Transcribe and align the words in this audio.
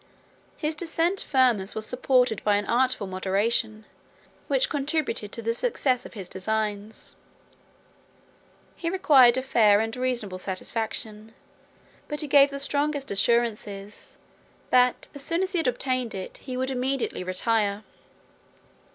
His 0.57 0.73
decent 0.73 1.21
firmness 1.21 1.75
was 1.75 1.85
supported 1.85 2.43
by 2.43 2.55
an 2.55 2.65
artful 2.65 3.05
moderation, 3.05 3.85
which 4.47 4.67
contributed 4.67 5.31
to 5.31 5.43
the 5.43 5.53
success 5.53 6.07
of 6.07 6.15
his 6.15 6.27
designs. 6.27 7.15
He 8.75 8.89
required 8.89 9.37
a 9.37 9.43
fair 9.43 9.79
and 9.79 9.95
reasonable 9.95 10.39
satisfaction; 10.39 11.35
but 12.07 12.21
he 12.21 12.27
gave 12.27 12.49
the 12.49 12.59
strongest 12.59 13.11
assurances, 13.11 14.17
that, 14.71 15.07
as 15.13 15.21
soon 15.21 15.43
as 15.43 15.51
he 15.51 15.59
had 15.59 15.67
obtained 15.67 16.15
it, 16.15 16.39
he 16.39 16.57
would 16.57 16.71
immediately 16.71 17.23
retire. 17.23 17.83